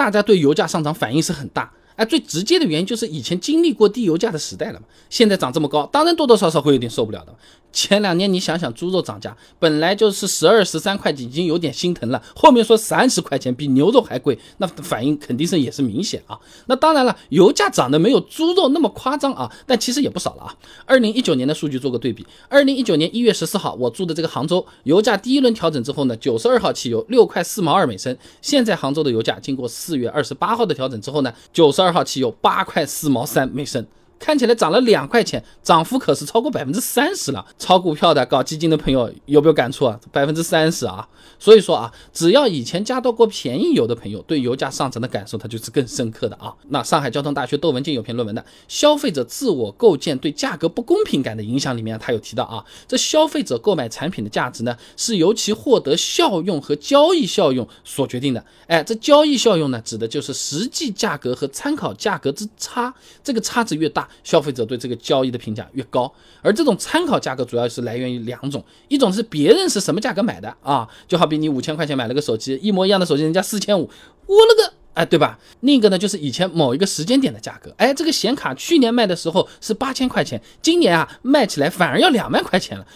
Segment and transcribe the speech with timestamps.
[0.00, 1.70] 大家对油价上涨反应是很大。
[2.00, 7.34] 哎，最直接的原因就是以前经历过低油价的时代了嘛，现在涨这么高，当然多多少少会有点受不了的。
[7.72, 12.20] 前两年你想想，猪肉涨价本来就是十二十三块几，已经有点心疼了。
[12.34, 16.36] 后面说三十块钱比牛肉还贵，那反应肯定是也是明显啊。
[16.66, 20.56] 那当然了，油价涨的没有猪肉那么夸张啊，但其实也不少了啊。
[20.86, 28.16] 二零一九年的数据做个对比，二零一九年一月十四号，我住的这个杭州，油价第一轮调整之后呢，九十二号汽油六块四毛二每升。
[28.42, 33.84] 现在杭州的油价经过四月二十八号的调整之后呢，九十二二号汽油八块四毛三每升。
[34.20, 37.44] 看起来涨了两块钱，涨幅可是超过百分之三十了。
[37.58, 39.98] 炒股票的、搞基金的朋友有没有感触啊？
[40.12, 41.08] 百分之三十啊！
[41.38, 46.54] 所以说啊，只要以前加到过便宜油的朋友，对油价上涨的感受，它就是更深刻的啊。
[46.68, 58.44] 那上海交通大学窦文静有篇论文的《消费者自我构建对价格不公平感的影响》里面，他有提到啊，这消费者购买产品的价值呢，是由其获得效用和交易效用所决定的。
[58.66, 62.92] 哎，这交易效用呢，指的就是实际价格和参考价格之差，
[63.24, 64.06] 这个差值越大。
[64.22, 73.88] 消费者对这个交易的评价越高，而这种参考价格主要是来源于两种，一种是别人是什么价格买的啊，就好比你五千块钱买了个手机，一模一样的手机，人家四千五，
[74.26, 75.38] 我了个哎，对吧？
[75.60, 82.86] 另一个呢，就是以前某一个时间点的价格，哎，这个显卡去年卖的时候是八千块钱，今年啊卖起来反而要两万块钱了，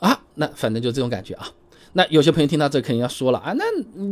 [0.00, 1.48] 啊，那反正就这种感觉啊。
[1.94, 3.64] 那有些朋友听到这肯定要说了啊，那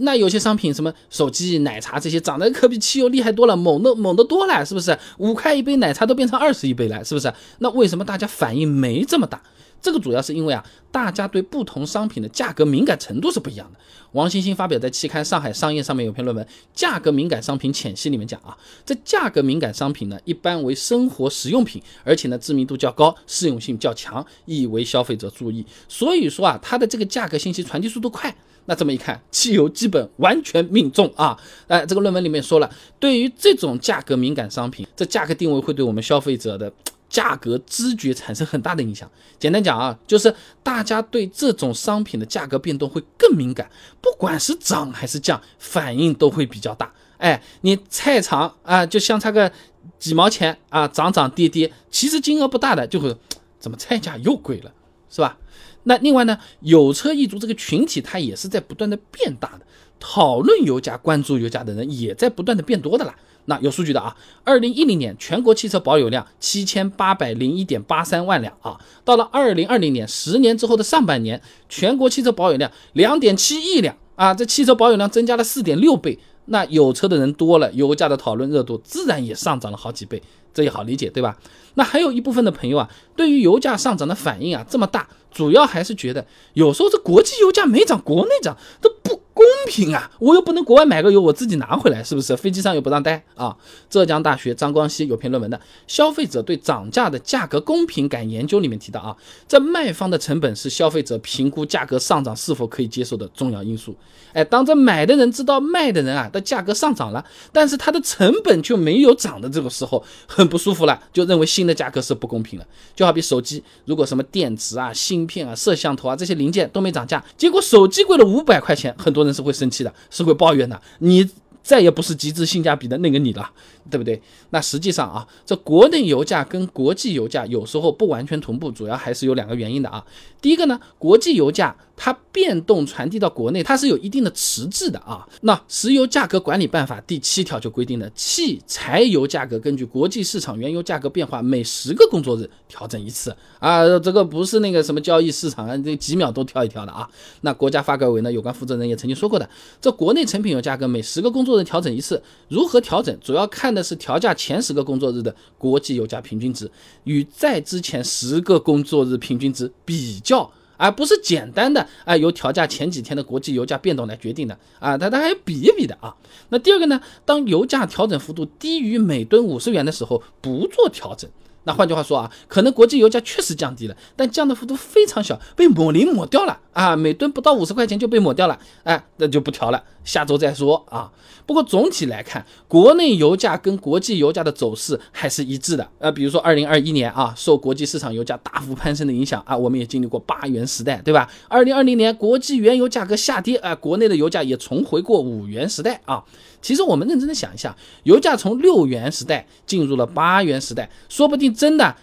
[0.00, 4.98] 那有些商品什么手机、奶茶这些涨得可比汽油厉害多了，猛的猛的多了，是不是？
[5.18, 7.32] 五块一杯奶茶都变成二十一杯了，是不是？
[7.58, 9.42] 那为什么大家反应没这么大？
[9.80, 13.78] 这个主要是因为啊，大家对不同商品的价格敏感程度是不一样的。
[14.12, 25.64] 王星星发表在期刊《上海商业》上面有篇论文《价格敏感商品浅析》里面讲啊，这价格敏感商品呢，一般为生活实用品，而且呢知名度较高，适用性较强，易为消费者注意。
[25.88, 28.34] 所以说啊，它的这个价格信息传递速度快。
[28.68, 31.38] 那这么一看，汽油基本完全命中啊！
[31.68, 36.72] 哎，这个论文里面说了，对于这种价格敏感商品，这价格定位会对我们消费者的。
[37.08, 39.10] 价格知觉产生很大的影响。
[39.38, 43.70] 简单讲啊，就是大家对这种商品的价格变动会更敏感，
[44.00, 46.92] 不管是涨还是降，反应都会比较大。
[47.18, 49.50] 哎，你菜场啊，就相差个
[49.98, 53.16] 几毛钱啊，涨涨跌跌，其实金额不大的，就会
[53.58, 54.72] 怎么菜价又贵了，
[55.08, 55.38] 是吧？
[55.84, 59.60] 那另外呢，有车一族这个群体，它也是在不断的变大的，
[60.00, 63.14] 讨论油价、关注油价的人也在不断的变多的啦。
[63.46, 76.18] 那有数据的啊，二零一零年全国汽车保有量七千八百零一点八三万辆啊，到了二零二零年，十年之后的上半年，全国汽车保有量两点七亿辆啊，这汽车保有量增加了四点六倍。
[76.48, 80.22] 那有车的人多了，油价的讨论热度自然也上涨了好几倍，
[80.54, 81.36] 这也好理解对吧？
[81.74, 86.24] 那还有一部分的朋友啊，对于油价上涨的反应啊这么大，主要还是觉得
[86.54, 88.95] 有时候这国际油价没涨，国内涨都。
[89.36, 90.10] 公平啊！
[90.18, 92.34] 我又不能国外买个油，我自己拿回来，是不是？
[92.34, 93.54] 飞机上又不让带啊！
[93.90, 99.14] 浙江大学张光熙有篇论文的《消费者对涨价的价格公平感研究》里面提到啊，
[99.46, 103.94] 这卖方的成本是消费者评估价格上涨是否可以接受的重要因素。
[104.32, 112.66] 哎，当这买的人知道卖的人啊的价格上涨了，但是他的成本就没有涨的这个时候，很不舒服了，就认为新的价格是不公平的。
[112.94, 120.80] 就好比手机，如果什么电池啊、芯片啊、摄像头啊这些零件都没涨价，结果手机贵了五百块钱，很多人是会生气的，是会抱怨的。
[121.00, 121.28] 你
[121.62, 123.50] 再也不是极致性价比的那个你了，
[123.90, 124.20] 对不对？
[124.50, 130.04] 那实际上啊，这国内油价跟国际油价有时候不完全同步，主要还是有两个原因的啊。
[130.40, 131.76] 第一个呢，国际油价。
[131.98, 135.26] 它变动传递到国内，它是有一定的迟滞的啊。
[135.40, 143.98] 那石油价格管理办法第七条就规定了，汽柴油价格根据国际市场原油价格变化，每十个工作日调整一次啊。
[144.00, 147.08] 这个不是那个什么交易市场啊，这几秒都调一调的啊。
[147.40, 149.48] 那国家发改委呢，有关负责人也曾经说过的，
[149.80, 156.68] 这国内成品油价格每十个工作日调整一次，如何调整，主要看的是调价前十个工作日的国际油价平均值
[157.04, 160.50] 与在之前十个工作日平均值比较。
[160.78, 166.14] 而不是简单的啊，由调价前几天的国际油价变动来决定的啊，它它还要比一比的啊。
[166.50, 171.30] 那第二个呢，当油价调整幅度低于每吨五十元的时候，不做调整。
[171.64, 181.12] 那换句话说啊，可能国际油价确实降低了，但降的幅度非常小，被抹零抹掉了啊，每吨不到五十块钱就被抹掉了，哎，那就不调了，下周再说啊。
[181.44, 185.88] 不过总体来看，国内油价跟国际油价的走势还是一致的。
[185.98, 191.30] 呃，比如说二零二一年啊，受国际市场油价大幅攀升的影响啊，我们也经历过八元时代，对吧？
[191.48, 196.24] 二零二零年国际原油价格下跌啊，国内的油价也重回过五元时代啊。
[196.60, 201.94] 其实我们认真的想一下，油价从六元时代进入了八元时代，说不定真的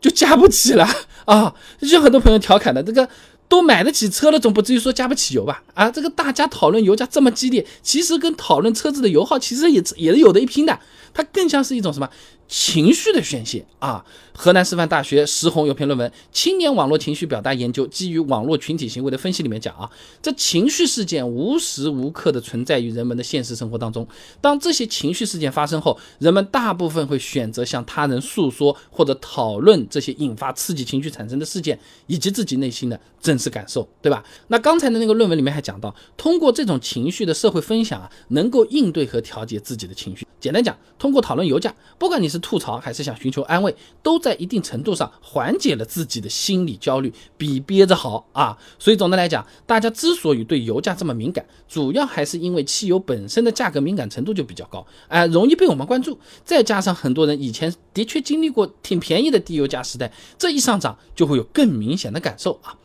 [0.00, 0.84] 就加不起了
[1.26, 1.54] 啊！
[1.88, 3.08] 就很多朋友调侃的这个
[3.50, 5.62] 都买得起车了，总不至于说加不起油吧？
[5.74, 10.78] 啊，这个大家讨论油价这么激烈，其实跟讨论车子的油耗其实也也是有的一拼的。
[11.12, 12.08] 它更像是一种什么
[12.48, 14.04] 情绪的宣泄啊！
[14.34, 19.88] 河南师范大学石红有篇论文《青年网络情绪表达研究》，基于网络群体行为的分析里面讲啊，
[20.20, 24.06] 这情绪事件无时无刻的存在于人们的现实生活当中。
[24.40, 34.24] 当这些情绪事件发生后，人们大部分会选择向他人诉说或者讨论这些引发刺激情绪产生的事件以及自己内心的真实感受，对吧？
[34.48, 40.26] 那刚才的那个论文里面还讲到，通过这种情绪的社会分享啊，能够应对和调节自己的情绪。
[40.40, 48.56] 简单讲，通过讨论油价，不管你是吐槽还是想寻求安慰，都在一定程度上缓解了自己的心理焦虑，比憋着好啊。
[48.78, 56.18] 所以总的来讲，大家之所以对油价这么敏感，主要还是因为汽油本身的价格敏感程度就比较高，哎，容易被我们关注。
[56.44, 62.76] 再加上很多人以前的确经历过挺便宜的低油价时代，这一上涨就会有更明显的感受啊。